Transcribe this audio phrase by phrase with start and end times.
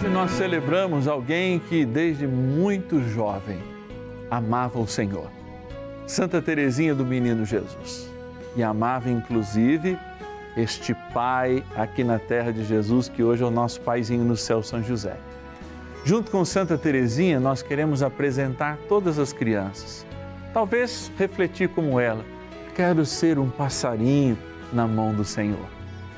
[0.00, 3.58] Hoje nós celebramos alguém que desde muito jovem
[4.30, 5.30] amava o Senhor.
[6.06, 8.10] Santa Teresinha do Menino Jesus.
[8.56, 9.98] E amava inclusive
[10.56, 14.62] este pai aqui na terra de Jesus, que hoje é o nosso paizinho no céu,
[14.62, 15.18] São José.
[16.02, 20.06] Junto com Santa Teresinha, nós queremos apresentar todas as crianças.
[20.54, 22.24] Talvez refletir como ela,
[22.74, 24.38] quero ser um passarinho
[24.72, 25.68] na mão do Senhor.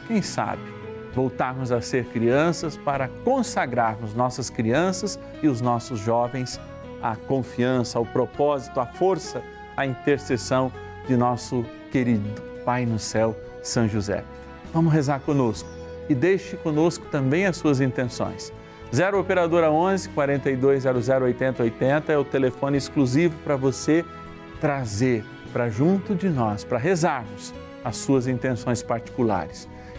[0.06, 0.71] Quem sabe
[1.14, 6.60] voltarmos a ser crianças para consagrarmos nossas crianças e os nossos jovens
[7.02, 9.42] à confiança, ao propósito, à força,
[9.76, 10.72] à intercessão
[11.06, 14.24] de nosso querido Pai no céu são José.
[14.72, 15.68] Vamos rezar conosco
[16.08, 18.52] e deixe conosco também as suas intenções.
[18.94, 24.04] 0 Operadora 11 4200 8080 é o telefone exclusivo para você
[24.60, 27.52] trazer para junto de nós, para rezarmos
[27.84, 29.68] as suas intenções particulares.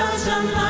[0.00, 0.69] sunshine.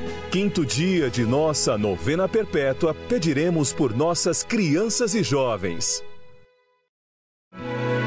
[0.31, 6.01] quinto dia de nossa novena perpétua, pediremos por nossas crianças e jovens.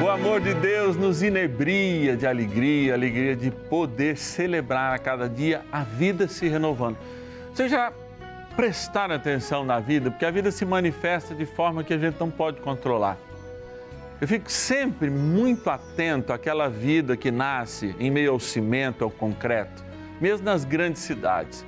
[0.03, 5.67] O amor de Deus nos inebria de alegria, alegria de poder celebrar a cada dia
[5.71, 6.97] a vida se renovando.
[7.53, 7.93] Você já
[8.56, 12.31] prestar atenção na vida, porque a vida se manifesta de forma que a gente não
[12.31, 13.19] pode controlar.
[14.19, 19.85] Eu fico sempre muito atento àquela vida que nasce em meio ao cimento, ao concreto,
[20.19, 21.67] mesmo nas grandes cidades.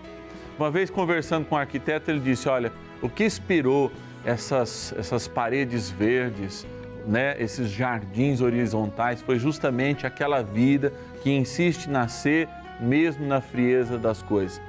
[0.58, 2.72] Uma vez conversando com um arquiteto, ele disse: Olha,
[3.02, 3.92] o que inspirou
[4.24, 6.66] essas, essas paredes verdes,
[7.06, 12.48] né, esses jardins horizontais, foi justamente aquela vida que insiste em nascer
[12.80, 14.60] mesmo na frieza das coisas.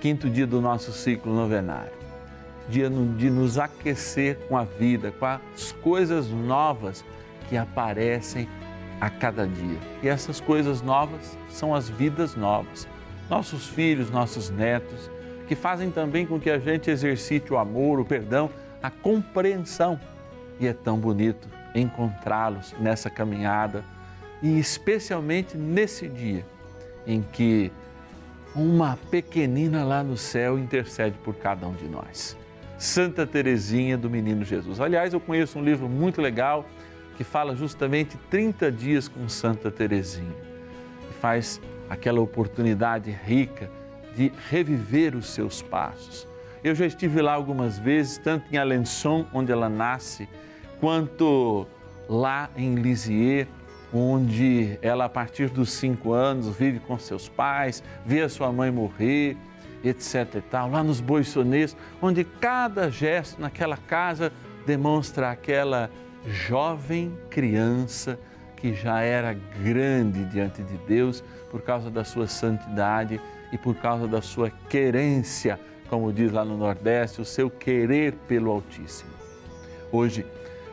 [0.00, 1.92] Quinto dia do nosso ciclo novenário.
[2.68, 7.04] Dia de nos aquecer com a vida, com as coisas novas
[7.48, 8.48] que aparecem
[9.00, 9.78] a cada dia.
[10.02, 12.88] E essas coisas novas são as vidas novas
[13.32, 15.10] nossos filhos, nossos netos,
[15.48, 18.50] que fazem também com que a gente exercite o amor, o perdão,
[18.82, 19.98] a compreensão.
[20.60, 23.82] E é tão bonito encontrá-los nessa caminhada
[24.42, 26.44] e especialmente nesse dia
[27.06, 27.72] em que
[28.54, 32.36] uma pequenina lá no céu intercede por cada um de nós.
[32.76, 34.78] Santa Teresinha do Menino Jesus.
[34.78, 36.66] Aliás, eu conheço um livro muito legal
[37.16, 40.51] que fala justamente 30 dias com Santa Teresinha.
[41.22, 43.70] Faz aquela oportunidade rica
[44.16, 46.26] de reviver os seus passos.
[46.64, 50.28] Eu já estive lá algumas vezes, tanto em Alençon, onde ela nasce,
[50.80, 51.64] quanto
[52.08, 53.46] lá em Lisieux,
[53.94, 58.72] onde ela, a partir dos cinco anos, vive com seus pais, vê a sua mãe
[58.72, 59.36] morrer,
[59.84, 60.34] etc.
[60.34, 60.72] e tal.
[60.72, 64.32] Lá nos Boissonês, onde cada gesto naquela casa
[64.66, 65.88] demonstra aquela
[66.26, 68.18] jovem criança
[68.62, 73.20] que já era grande diante de Deus por causa da sua santidade
[73.52, 78.52] e por causa da sua querência, como diz lá no Nordeste, o seu querer pelo
[78.52, 79.10] Altíssimo.
[79.90, 80.24] Hoje,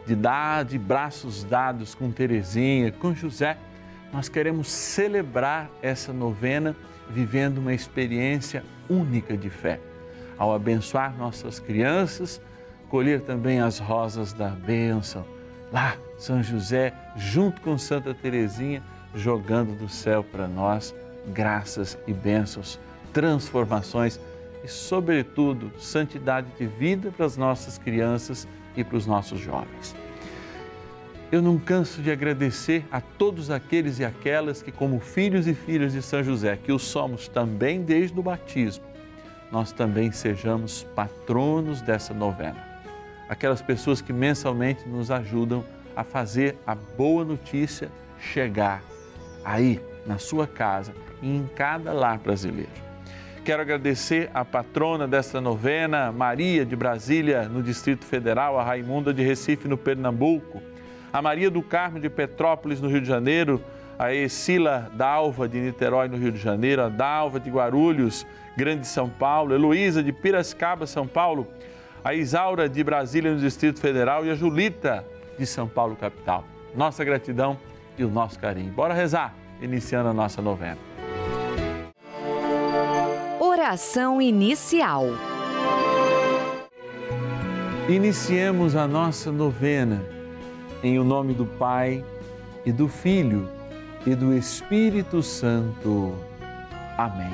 [0.06, 3.57] de dar de braços dados com Terezinha, com José,
[4.13, 6.75] nós queremos celebrar essa novena
[7.09, 9.80] vivendo uma experiência única de fé.
[10.38, 12.39] Ao abençoar nossas crianças,
[12.88, 15.38] colher também as rosas da bênção.
[15.71, 18.81] Lá, São José, junto com Santa Teresinha,
[19.13, 20.94] jogando do céu para nós
[21.27, 22.80] graças e bênçãos,
[23.13, 24.19] transformações
[24.63, 29.95] e, sobretudo, santidade de vida para as nossas crianças e para os nossos jovens.
[31.31, 35.94] Eu não canso de agradecer a todos aqueles e aquelas que, como filhos e filhas
[35.94, 38.83] de São José, que o somos também desde o batismo,
[39.51, 42.69] nós também sejamos patronos dessa novena.
[43.29, 45.63] Aquelas pessoas que mensalmente nos ajudam
[45.95, 47.89] a fazer a boa notícia
[48.19, 48.81] chegar
[49.45, 52.89] aí na sua casa e em cada lar brasileiro.
[53.45, 59.23] Quero agradecer a patrona desta novena, Maria de Brasília, no Distrito Federal, a Raimunda de
[59.23, 60.61] Recife, no Pernambuco,
[61.11, 63.63] a Maria do Carmo de Petrópolis, no Rio de Janeiro,
[63.97, 68.25] a Escila Dalva de Niterói, no Rio de Janeiro, a Dalva de Guarulhos,
[68.55, 71.47] Grande São Paulo, Heloísa de Piracicaba, São Paulo,
[72.03, 75.05] a Isaura de Brasília, no Distrito Federal e a Julita
[75.37, 76.43] de São Paulo, capital.
[76.75, 77.57] Nossa gratidão
[77.97, 78.71] e o nosso carinho.
[78.71, 80.77] Bora rezar, iniciando a nossa novena.
[83.39, 85.05] Oração inicial.
[87.87, 90.01] Iniciemos a nossa novena
[90.83, 92.05] em o nome do Pai
[92.65, 93.49] e do Filho
[94.05, 96.15] e do Espírito Santo.
[96.97, 97.31] Amém.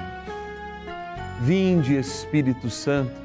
[1.41, 3.25] Vinde, Espírito Santo,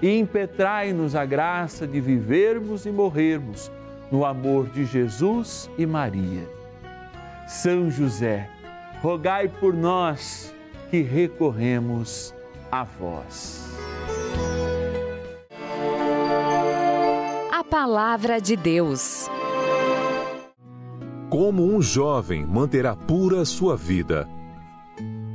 [0.00, 3.70] e impetrai-nos a graça de vivermos e morrermos
[4.10, 6.48] no amor de Jesus e Maria.
[7.46, 8.48] São José,
[9.02, 10.54] rogai por nós
[10.90, 12.34] que recorremos
[12.70, 13.64] a vós.
[17.52, 19.28] A Palavra de Deus.
[21.28, 24.28] Como um jovem manterá pura sua vida,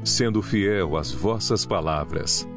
[0.04, 2.48] sendo fiel às vossas palavras.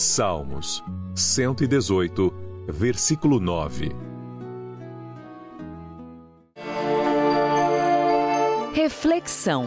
[0.00, 0.80] Salmos
[1.16, 2.32] 118,
[2.68, 3.90] versículo 9.
[8.72, 9.66] Reflexão.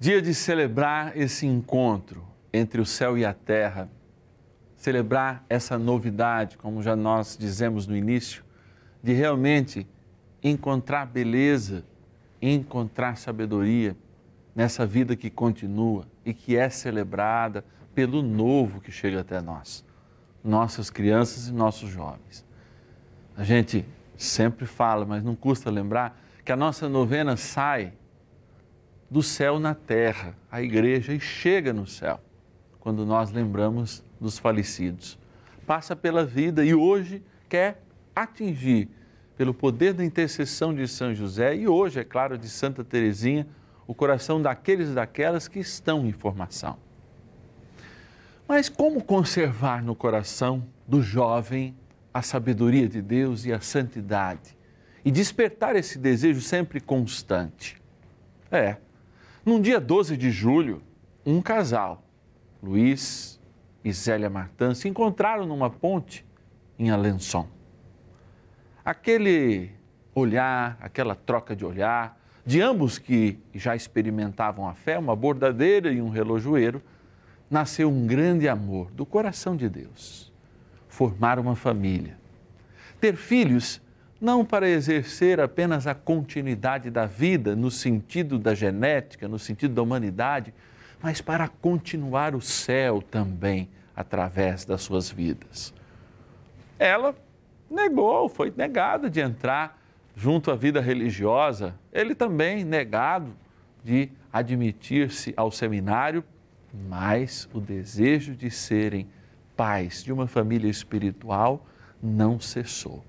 [0.00, 3.88] Dia de celebrar esse encontro entre o céu e a terra,
[4.74, 8.42] celebrar essa novidade, como já nós dizemos no início,
[9.00, 9.86] de realmente
[10.42, 11.84] encontrar beleza,
[12.42, 13.96] encontrar sabedoria
[14.52, 19.84] nessa vida que continua e que é celebrada pelo novo que chega até nós,
[20.42, 22.44] nossas crianças e nossos jovens.
[23.36, 23.84] A gente
[24.16, 27.92] sempre fala, mas não custa lembrar que a nossa novena sai
[29.10, 32.20] do céu na terra, a igreja, e chega no céu,
[32.80, 35.18] quando nós lembramos dos falecidos.
[35.66, 37.82] Passa pela vida e hoje quer
[38.16, 38.88] atingir
[39.36, 43.46] pelo poder da intercessão de São José e hoje, é claro, de Santa Teresinha,
[43.86, 46.78] o coração daqueles e daquelas que estão em formação.
[48.54, 51.74] Mas como conservar no coração do jovem
[52.12, 54.54] a sabedoria de Deus e a santidade?
[55.02, 57.80] E despertar esse desejo sempre constante?
[58.50, 58.76] É,
[59.42, 60.82] num dia 12 de julho,
[61.24, 62.04] um casal,
[62.62, 63.40] Luiz
[63.82, 66.22] e Zélia Martã, se encontraram numa ponte
[66.78, 67.48] em Alençon.
[68.84, 69.70] Aquele
[70.14, 76.02] olhar, aquela troca de olhar, de ambos que já experimentavam a fé, uma bordadeira e
[76.02, 76.82] um relojoeiro,
[77.52, 80.32] nasceu um grande amor do coração de Deus.
[80.88, 82.16] Formar uma família.
[82.98, 83.80] Ter filhos
[84.18, 89.82] não para exercer apenas a continuidade da vida no sentido da genética, no sentido da
[89.82, 90.54] humanidade,
[91.02, 95.74] mas para continuar o céu também através das suas vidas.
[96.78, 97.14] Ela
[97.70, 99.78] negou, foi negada de entrar
[100.16, 103.34] junto à vida religiosa, ele também negado
[103.84, 106.24] de admitir-se ao seminário,
[106.72, 109.08] mas o desejo de serem
[109.56, 111.66] pais de uma família espiritual
[112.02, 113.04] não cessou.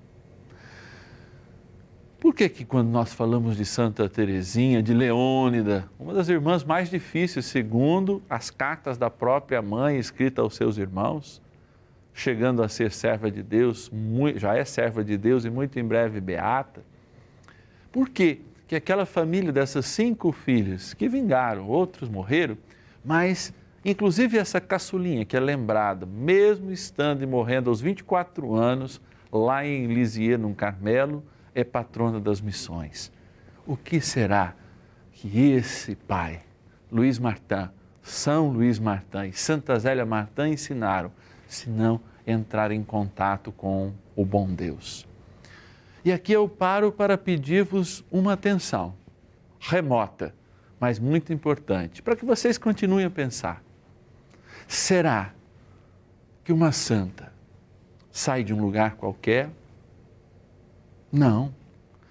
[2.20, 6.88] Por que que quando nós falamos de Santa Teresinha, de Leônida, uma das irmãs mais
[6.88, 11.42] difíceis, segundo as cartas da própria mãe escrita aos seus irmãos,
[12.14, 13.90] chegando a ser serva de Deus,
[14.36, 16.82] já é serva de Deus e muito em breve beata,
[17.94, 18.40] por quê?
[18.66, 22.58] Que aquela família dessas cinco filhas que vingaram, outros morreram,
[23.04, 23.52] mas
[23.84, 29.86] inclusive essa caçulinha que é lembrada, mesmo estando e morrendo aos 24 anos, lá em
[29.86, 31.22] Lisieux, no Carmelo,
[31.54, 33.12] é patrona das missões.
[33.66, 34.54] O que será
[35.12, 36.40] que esse pai,
[36.90, 37.68] Luiz Martin,
[38.02, 41.12] São Luís Martin e Santa Zélia Martin ensinaram,
[41.46, 45.06] se não entrar em contato com o bom Deus?
[46.04, 48.94] E aqui eu paro para pedir-vos uma atenção
[49.58, 50.34] remota,
[50.84, 53.64] mas muito importante, para que vocês continuem a pensar.
[54.68, 55.32] Será
[56.44, 57.32] que uma santa
[58.12, 59.48] sai de um lugar qualquer?
[61.10, 61.54] Não.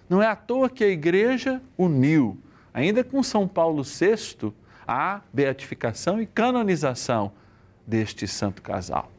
[0.10, 2.36] Não é à toa que a igreja uniu,
[2.74, 4.52] ainda com São Paulo VI,
[4.88, 7.32] a beatificação e canonização
[7.86, 9.12] deste santo casal.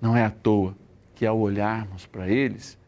[0.00, 0.74] Não é à toa
[1.14, 2.78] que, ao olharmos para eles,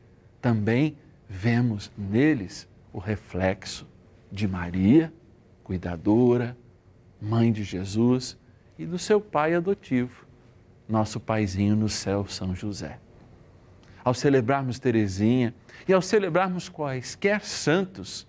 [0.41, 0.97] também
[1.29, 3.87] vemos neles o reflexo
[4.31, 5.13] de Maria,
[5.63, 6.57] cuidadora,
[7.21, 8.37] mãe de Jesus
[8.79, 10.27] e do seu pai adotivo,
[10.89, 12.99] nosso paizinho no céu, São José.
[14.05, 15.55] Ao celebrarmos Teresinha
[15.87, 18.27] e ao celebrarmos quaisquer santos,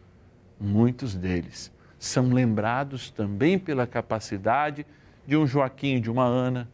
[0.59, 4.85] muitos deles são lembrados também pela capacidade
[5.25, 6.69] de um Joaquim, de uma Ana,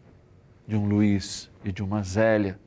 [0.68, 2.60] de um Luiz e de uma Zélia,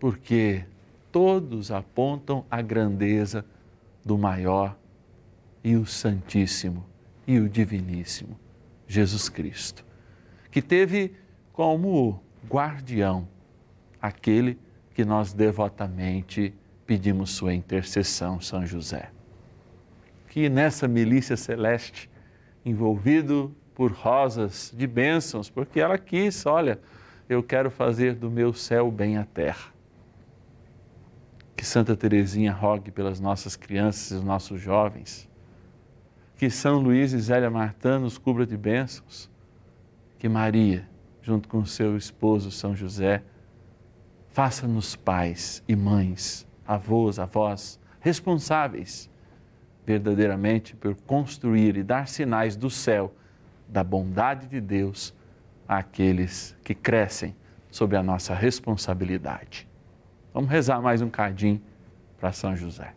[0.00, 0.64] porque
[1.10, 3.44] todos apontam a grandeza
[4.04, 4.76] do maior
[5.62, 6.91] e o Santíssimo
[7.26, 8.38] e o Diviníssimo,
[8.86, 9.84] Jesus Cristo,
[10.50, 11.14] que teve
[11.52, 13.28] como guardião
[14.00, 14.58] aquele
[14.94, 16.54] que nós devotamente
[16.86, 19.10] pedimos sua intercessão, São José.
[20.28, 22.10] Que nessa milícia celeste,
[22.64, 26.80] envolvido por rosas de bênçãos, porque ela quis, olha,
[27.28, 29.72] eu quero fazer do meu céu bem a terra
[31.62, 35.30] que Santa Teresinha rogue pelas nossas crianças e os nossos jovens.
[36.42, 39.30] Que São Luís e Zélia Martã nos cubra de bênçãos.
[40.18, 40.88] Que Maria,
[41.20, 43.22] junto com seu esposo São José,
[44.26, 49.08] faça-nos pais e mães, avós, avós, responsáveis
[49.86, 53.14] verdadeiramente por construir e dar sinais do céu,
[53.68, 55.14] da bondade de Deus
[55.68, 57.36] àqueles que crescem
[57.70, 59.68] sob a nossa responsabilidade.
[60.34, 61.62] Vamos rezar mais um cadinho
[62.18, 62.96] para São José.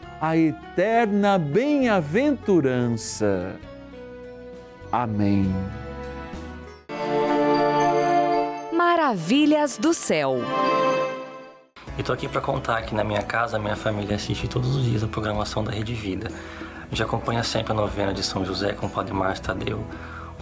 [0.21, 3.55] a eterna bem-aventurança.
[4.91, 5.51] Amém.
[8.71, 10.37] Maravilhas do céu.
[11.97, 15.03] E tô aqui para contar que na minha casa, minha família assiste todos os dias
[15.03, 16.31] a programação da Rede Vida.
[16.83, 19.83] A gente acompanha sempre a novena de São José com o Padre Márcio Tadeu,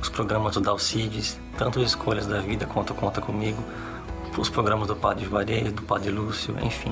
[0.02, 3.64] os programas do Dalcides, tanto as Escolhas da Vida quanto Conta Comigo,
[4.38, 6.92] os programas do Padre Juarez, do Padre Lúcio, enfim.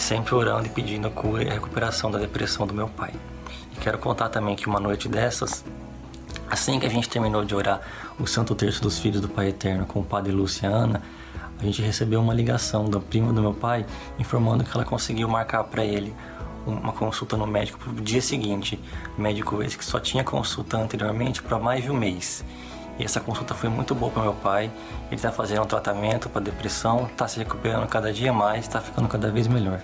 [0.00, 3.12] Sempre orando e pedindo a cura e a recuperação da depressão do meu pai.
[3.72, 5.62] E quero contar também que uma noite dessas,
[6.50, 7.80] Assim que a gente terminou de orar
[8.18, 11.00] o Santo Terço dos Filhos do Pai Eterno com o Padre Luciana,
[11.56, 13.86] a gente recebeu uma ligação da prima do meu pai
[14.18, 16.12] informando que ela conseguiu marcar para ele
[16.66, 18.80] uma consulta no médico para o dia seguinte.
[19.16, 22.44] Médico esse que só tinha consulta anteriormente para mais de um mês.
[23.00, 24.70] E essa consulta foi muito boa para meu pai.
[25.06, 29.08] Ele está fazendo um tratamento para depressão, está se recuperando cada dia mais, está ficando
[29.08, 29.80] cada vez melhor.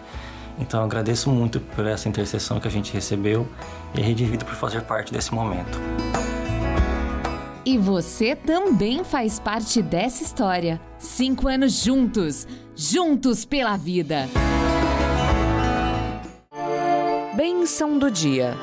[0.59, 3.49] Então eu agradeço muito por essa intercessão que a gente recebeu
[3.95, 5.81] e Vida por fazer parte desse momento.
[7.65, 10.79] E você também faz parte dessa história.
[10.99, 14.29] Cinco anos juntos, juntos pela vida.
[17.35, 18.55] Bênção do dia.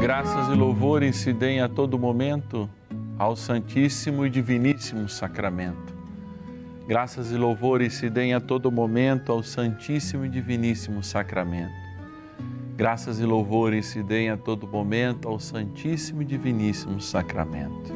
[0.00, 2.70] Graças e louvores se deem a todo momento
[3.18, 5.92] ao Santíssimo e Diviníssimo Sacramento.
[6.86, 11.74] Graças e louvores se deem a todo momento ao Santíssimo e Diviníssimo Sacramento.
[12.76, 17.92] Graças e louvores se deem a todo momento ao Santíssimo e Diviníssimo Sacramento.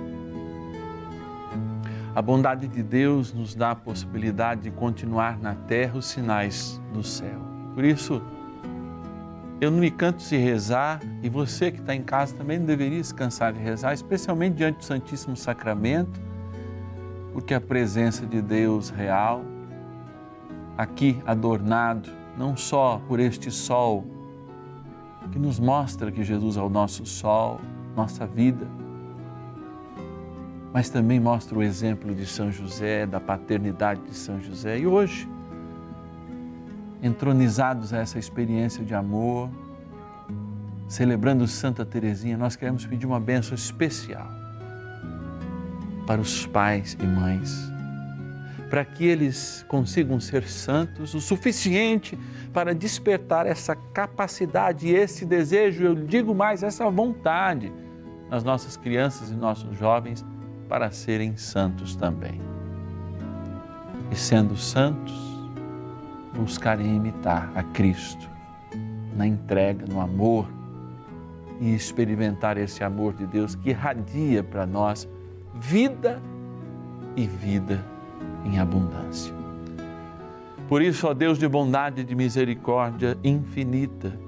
[2.16, 7.04] A bondade de Deus nos dá a possibilidade de continuar na terra os sinais do
[7.04, 7.40] céu.
[7.76, 8.20] Por isso,
[9.62, 13.03] eu não me canto de rezar e você que está em casa também não deveria
[13.05, 16.20] se cansar de rezar, especialmente diante do Santíssimo Sacramento,
[17.33, 19.44] porque a presença de Deus real,
[20.77, 24.05] aqui adornado não só por este sol
[25.31, 27.61] que nos mostra que Jesus é o nosso sol,
[27.94, 28.66] nossa vida,
[30.72, 34.81] mas também mostra o exemplo de São José, da paternidade de São José.
[34.81, 35.29] E hoje,
[37.02, 39.50] entronizados a essa experiência de amor,
[40.88, 44.28] celebrando Santa Teresinha, nós queremos pedir uma bênção especial
[46.06, 47.72] para os pais e mães
[48.72, 52.18] para que eles consigam ser santos o suficiente
[52.54, 57.70] para despertar essa capacidade esse desejo, eu digo mais, essa vontade
[58.30, 60.24] nas nossas crianças e nossos jovens
[60.70, 62.40] para serem santos também.
[64.10, 65.12] E sendo santos,
[66.35, 68.31] buscarem imitar a Cristo
[69.16, 70.49] na entrega, no amor
[71.61, 75.09] e experimentar esse amor de Deus que irradia para nós
[75.55, 76.21] vida
[77.14, 77.85] e vida
[78.45, 79.33] em abundância.
[80.68, 84.18] Por isso, ó Deus de bondade e de misericórdia infinita,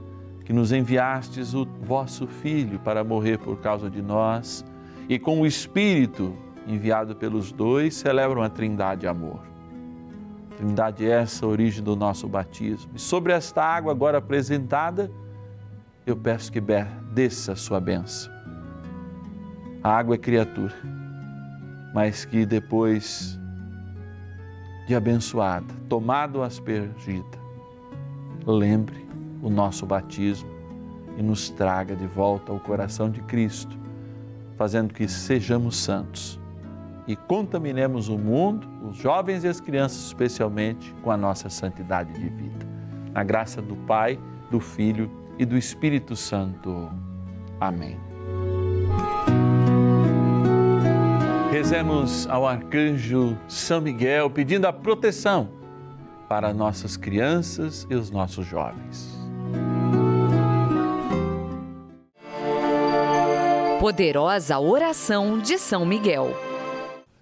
[0.44, 4.64] que nos enviastes o vosso Filho para morrer por causa de nós,
[5.08, 6.34] e com o Espírito
[6.66, 9.53] enviado pelos dois, celebram a Trindade Amor.
[10.56, 12.92] Trindade é essa, a origem do nosso batismo.
[12.94, 15.10] E sobre esta água agora apresentada,
[16.06, 16.60] eu peço que
[17.12, 18.32] desça a sua bênção.
[19.82, 20.74] A água é criatura,
[21.92, 23.38] mas que depois
[24.86, 27.38] de abençoada, tomado aspergida,
[28.46, 29.06] lembre
[29.42, 30.48] o nosso batismo
[31.16, 33.76] e nos traga de volta ao coração de Cristo,
[34.56, 36.38] fazendo que sejamos santos
[37.06, 42.28] e contaminemos o mundo, os jovens e as crianças especialmente, com a nossa santidade de
[42.28, 42.66] vida.
[43.12, 44.18] Na graça do Pai,
[44.50, 46.90] do Filho e do Espírito Santo.
[47.60, 47.98] Amém.
[51.50, 55.48] Rezemos ao arcanjo São Miguel pedindo a proteção
[56.28, 59.14] para nossas crianças e os nossos jovens.
[63.78, 66.53] Poderosa oração de São Miguel.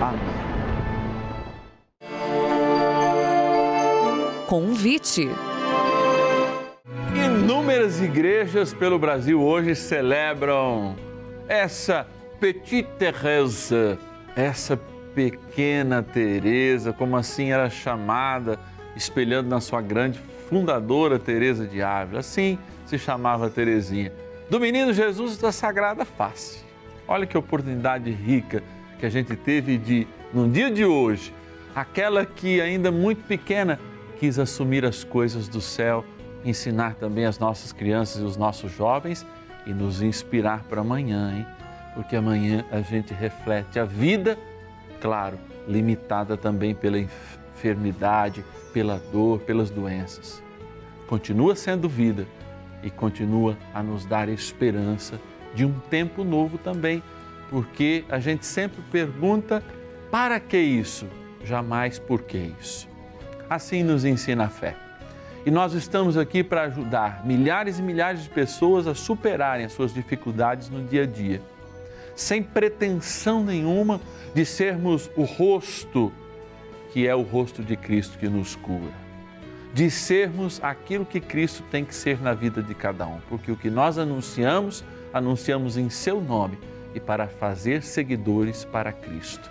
[0.00, 0.20] Amém.
[4.46, 5.28] Convite.
[7.14, 10.96] Inúmeras igrejas pelo Brasil hoje celebram
[11.48, 12.06] essa
[12.40, 13.98] Petite Thérèse,
[14.36, 14.76] essa
[15.14, 18.58] pequena Teresa, como assim era chamada,
[18.94, 22.20] espelhando na sua grande fundadora Teresa de Ávila.
[22.20, 22.56] Assim
[22.86, 24.12] se chamava Teresinha.
[24.48, 26.64] Do menino Jesus da Sagrada Face.
[27.06, 28.62] Olha que oportunidade rica
[28.98, 31.32] que a gente teve de, no dia de hoje,
[31.74, 33.78] aquela que ainda muito pequena
[34.18, 36.04] quis assumir as coisas do céu,
[36.44, 39.24] ensinar também as nossas crianças e os nossos jovens
[39.66, 41.46] e nos inspirar para amanhã, hein?
[41.94, 44.38] Porque amanhã a gente reflete a vida,
[45.00, 50.42] claro, limitada também pela enfermidade, pela dor, pelas doenças.
[51.06, 52.26] Continua sendo vida
[52.82, 55.20] e continua a nos dar esperança
[55.54, 57.02] de um tempo novo também,
[57.50, 59.62] porque a gente sempre pergunta:
[60.10, 61.06] para que isso?
[61.44, 62.88] Jamais por que isso.
[63.48, 64.76] Assim nos ensina a fé.
[65.46, 69.94] E nós estamos aqui para ajudar milhares e milhares de pessoas a superarem as suas
[69.94, 71.40] dificuldades no dia a dia,
[72.14, 74.00] sem pretensão nenhuma
[74.34, 76.12] de sermos o rosto
[76.90, 78.92] que é o rosto de Cristo que nos cura,
[79.72, 83.56] de sermos aquilo que Cristo tem que ser na vida de cada um, porque o
[83.56, 86.58] que nós anunciamos, anunciamos em seu nome
[86.94, 89.50] e para fazer seguidores para Cristo.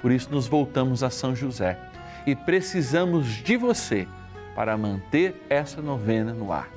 [0.00, 1.78] Por isso nos voltamos a São José
[2.26, 4.06] e precisamos de você
[4.54, 6.68] para manter essa novena no ar.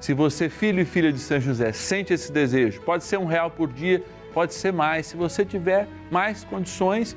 [0.00, 3.50] Se você, filho e filha de São José, sente esse desejo, pode ser um real
[3.50, 5.06] por dia, pode ser mais.
[5.06, 7.16] Se você tiver mais condições,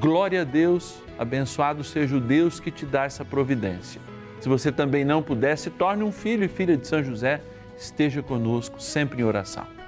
[0.00, 4.00] glória a Deus, abençoado seja o Deus que te dá essa providência.
[4.40, 7.40] Se você também não puder, se torne um filho e filha de São José,
[7.76, 9.81] esteja conosco sempre em oração.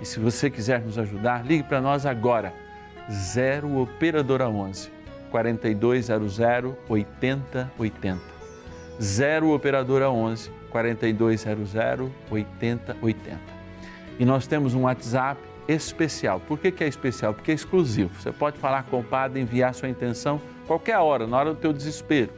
[0.00, 2.54] E se você quiser nos ajudar, ligue para nós agora,
[3.10, 4.90] 0 Operadora 11
[5.30, 6.38] 4200
[6.88, 8.20] 8080.
[9.00, 11.74] 0 Operadora 11 4200
[12.30, 13.38] 8080.
[14.18, 16.40] E nós temos um WhatsApp especial.
[16.40, 17.34] Por que, que é especial?
[17.34, 18.10] Porque é exclusivo.
[18.20, 21.72] Você pode falar com o padre, enviar sua intenção qualquer hora, na hora do teu
[21.72, 22.30] desespero.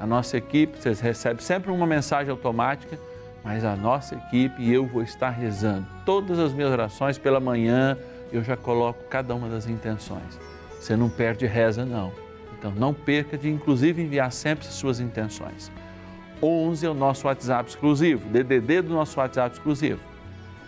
[0.00, 2.98] A nossa equipe, você recebe sempre uma mensagem automática,
[3.44, 5.86] mas a nossa equipe e eu vou estar rezando.
[6.04, 7.96] Todas as minhas orações pela manhã,
[8.32, 10.38] eu já coloco cada uma das intenções.
[10.80, 12.12] Você não perde reza, não.
[12.58, 15.70] Então não perca de, inclusive, enviar sempre as suas intenções.
[16.42, 20.00] 11 é o nosso WhatsApp exclusivo, DDD do nosso WhatsApp exclusivo.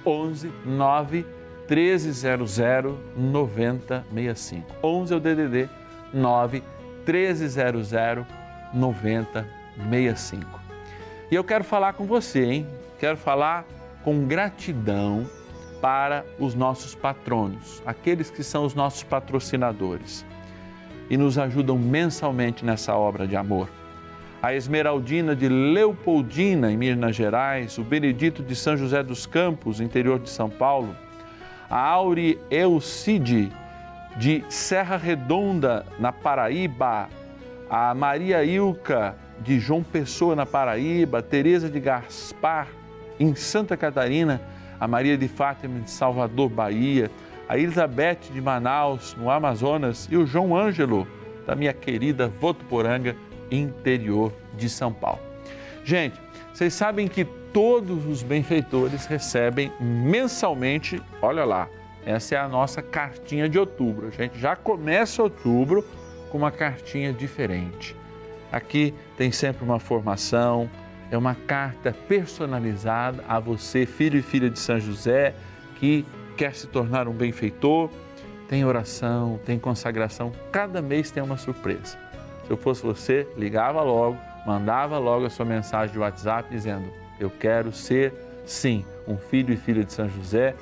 [0.04, 1.26] 11 9
[1.68, 2.58] 1300
[3.16, 4.66] 9065.
[4.82, 5.68] 11 é o DDD
[6.12, 6.62] 9
[7.06, 7.92] 1300
[8.74, 10.59] 9065.
[11.30, 12.66] E eu quero falar com você, hein?
[12.98, 13.64] Quero falar
[14.02, 15.24] com gratidão
[15.80, 20.26] para os nossos patronos, aqueles que são os nossos patrocinadores
[21.08, 23.68] e nos ajudam mensalmente nessa obra de amor.
[24.42, 30.18] A Esmeraldina de Leopoldina, em Minas Gerais, o Benedito de São José dos Campos, interior
[30.18, 30.96] de São Paulo,
[31.68, 33.52] a Auri Elcide
[34.16, 37.08] de Serra Redonda, na Paraíba,
[37.68, 42.68] a Maria Ilka de João Pessoa, na Paraíba, Teresa de Gaspar,
[43.18, 44.40] em Santa Catarina,
[44.78, 47.10] a Maria de Fátima de Salvador, Bahia,
[47.48, 51.06] a Elizabeth de Manaus, no Amazonas, e o João Ângelo,
[51.46, 53.16] da minha querida Votuporanga,
[53.50, 55.20] interior de São Paulo.
[55.84, 56.20] Gente,
[56.52, 61.68] vocês sabem que todos os benfeitores recebem mensalmente, olha lá,
[62.06, 64.08] essa é a nossa cartinha de outubro.
[64.08, 65.84] A gente já começa outubro
[66.30, 67.96] com uma cartinha diferente.
[68.52, 70.68] Aqui tem sempre uma formação,
[71.10, 75.34] é uma carta personalizada a você, filho e filha de São José,
[75.76, 76.04] que
[76.36, 77.90] quer se tornar um benfeitor,
[78.48, 81.96] tem oração, tem consagração, cada mês tem uma surpresa.
[82.44, 87.30] Se eu fosse você, ligava logo, mandava logo a sua mensagem de WhatsApp dizendo: Eu
[87.30, 88.12] quero ser,
[88.44, 90.54] sim, um filho e filha de São José,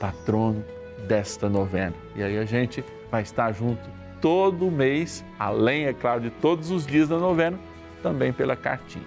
[0.00, 0.64] patrono
[1.06, 1.94] desta novena.
[2.16, 3.82] E aí a gente vai estar junto
[4.24, 7.58] todo mês, além, é claro, de todos os dias da novena,
[8.02, 9.04] também pela cartinha.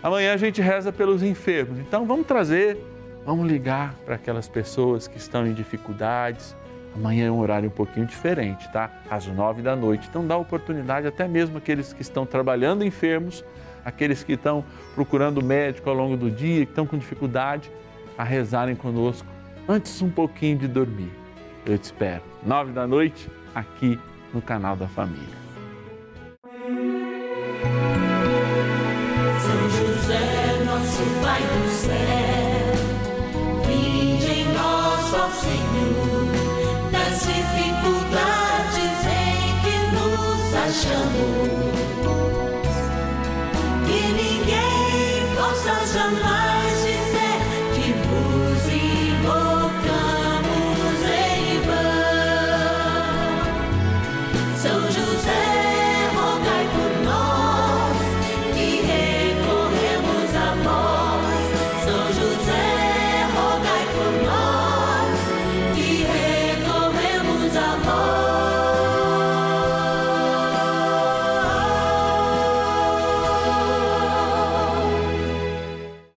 [0.00, 2.78] Amanhã a gente reza pelos enfermos, então vamos trazer
[3.24, 6.56] Vamos ligar para aquelas pessoas que estão em dificuldades.
[6.94, 8.90] Amanhã é um horário um pouquinho diferente, tá?
[9.10, 10.08] Às nove da noite.
[10.08, 13.44] Então dá oportunidade até mesmo aqueles que estão trabalhando enfermos,
[13.84, 14.64] aqueles que estão
[14.94, 17.70] procurando médico ao longo do dia, que estão com dificuldade,
[18.16, 19.28] a rezarem conosco
[19.68, 21.10] antes um pouquinho de dormir.
[21.66, 22.22] Eu te espero.
[22.44, 23.98] Nove da noite, aqui
[24.32, 25.40] no canal da Família.
[29.40, 32.74] São José, nosso Pai do céu,
[33.66, 36.26] vinde em nós, ó Senhor,
[36.92, 41.48] nas dificuldades em que nos achamos,
[43.86, 46.49] que ninguém possa jamais